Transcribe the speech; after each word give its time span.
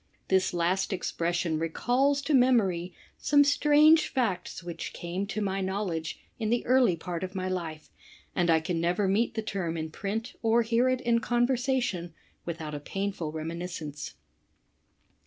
This 0.29 0.51
last 0.51 0.91
expression 0.91 1.59
recalls 1.59 2.23
to 2.23 2.33
memory 2.33 2.91
some 3.19 3.43
strange 3.43 4.11
facl^ 4.15 4.63
which 4.63 4.93
came 4.93 5.27
to 5.27 5.41
my 5.43 5.61
knowledge 5.61 6.19
in 6.39 6.49
the 6.49 6.65
early 6.65 6.95
part 6.95 7.23
of 7.23 7.35
my 7.35 7.47
life, 7.47 7.91
and 8.35 8.49
I 8.49 8.61
can 8.61 8.81
never 8.81 9.07
meet 9.07 9.35
the 9.35 9.43
tertn 9.43 9.77
in 9.77 9.91
print 9.91 10.33
or 10.41 10.63
hear 10.63 10.89
it 10.89 11.01
in 11.01 11.19
conversation 11.19 12.15
without 12.47 12.73
a 12.73 12.79
painful 12.79 13.31
reminiscence. 13.31 14.15